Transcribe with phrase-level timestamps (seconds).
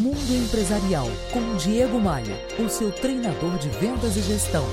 [0.00, 4.64] Mundo Empresarial com Diego Maia, o seu treinador de vendas e gestão.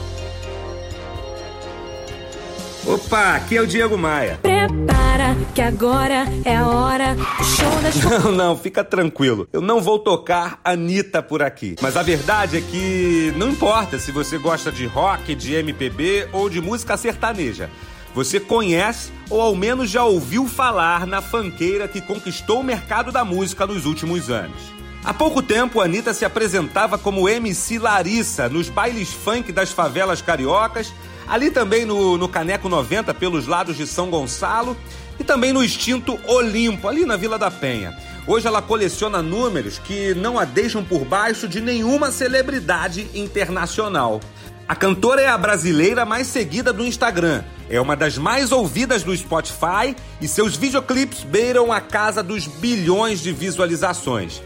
[2.85, 4.39] Opa, aqui é o Diego Maia.
[4.41, 9.49] Prepara que agora é a hora do show das Não, não, fica tranquilo.
[9.51, 11.75] Eu não vou tocar Anitta por aqui.
[11.81, 16.49] Mas a verdade é que não importa se você gosta de rock, de MPB ou
[16.49, 17.69] de música sertaneja.
[18.15, 23.25] Você conhece ou ao menos já ouviu falar na fanqueira que conquistou o mercado da
[23.25, 24.77] música nos últimos anos.
[25.07, 30.93] Há pouco tempo, Anitta se apresentava como MC Larissa nos bailes funk das favelas cariocas,
[31.25, 34.75] ali também no, no Caneco 90, pelos lados de São Gonçalo,
[35.17, 37.97] e também no extinto Olimpo, ali na Vila da Penha.
[38.27, 44.19] Hoje ela coleciona números que não a deixam por baixo de nenhuma celebridade internacional.
[44.67, 49.15] A cantora é a brasileira mais seguida do Instagram, é uma das mais ouvidas do
[49.15, 54.41] Spotify e seus videoclipes beiram a casa dos bilhões de visualizações.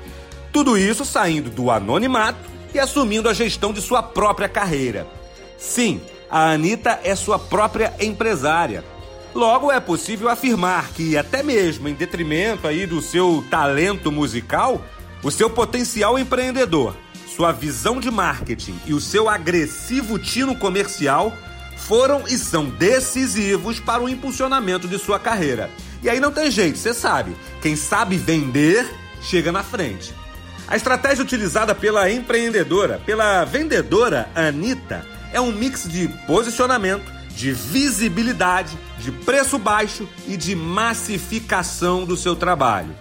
[0.52, 2.40] Tudo isso saindo do anonimato
[2.74, 5.08] e assumindo a gestão de sua própria carreira.
[5.58, 8.84] Sim, a Anitta é sua própria empresária.
[9.34, 14.82] Logo é possível afirmar que até mesmo em detrimento aí do seu talento musical,
[15.24, 16.96] o seu potencial empreendedor
[17.36, 21.36] sua visão de marketing e o seu agressivo tino comercial
[21.78, 25.70] foram e são decisivos para o impulsionamento de sua carreira.
[26.04, 27.36] E aí não tem jeito, você sabe.
[27.62, 28.88] Quem sabe vender,
[29.22, 30.14] chega na frente.
[30.72, 38.80] A estratégia utilizada pela empreendedora, pela vendedora Anitta, é um mix de posicionamento, de visibilidade,
[38.98, 42.96] de preço baixo e de massificação do seu trabalho.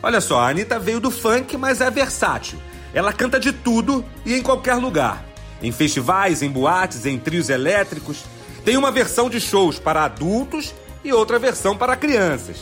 [0.00, 2.60] Olha só, a Anitta veio do funk, mas é versátil.
[2.94, 5.24] Ela canta de tudo e em qualquer lugar.
[5.60, 8.22] Em festivais, em boates, em trios elétricos.
[8.64, 12.58] Tem uma versão de shows para adultos e outra versão para crianças.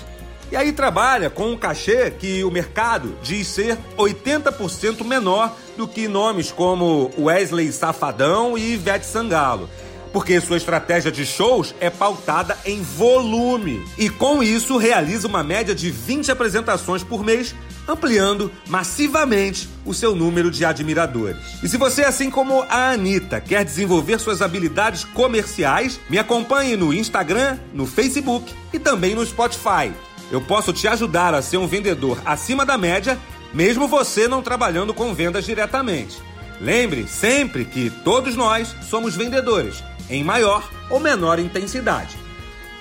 [0.55, 6.07] E aí trabalha com um cachê que o mercado diz ser 80% menor do que
[6.07, 9.69] nomes como Wesley Safadão e Ivete Sangalo
[10.13, 13.85] porque sua estratégia de shows é pautada em volume.
[13.99, 17.53] E com isso realiza uma média de 20 apresentações por mês,
[17.89, 21.61] ampliando massivamente o seu número de admiradores.
[21.65, 26.95] E se você, assim como a Anitta, quer desenvolver suas habilidades comerciais, me acompanhe no
[26.95, 29.93] Instagram, no Facebook e também no Spotify.
[30.35, 33.17] Eu posso te ajudar a ser um vendedor acima da média,
[33.53, 36.21] mesmo você não trabalhando com vendas diretamente.
[36.61, 42.19] Lembre sempre que todos nós somos vendedores em maior ou menor intensidade.